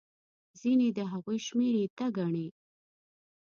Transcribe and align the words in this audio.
ځینې 0.59 0.87
د 0.97 0.99
هغوی 1.11 1.37
شمېر 1.47 1.73
ایته 1.81 2.05
ګڼي. 2.17 2.47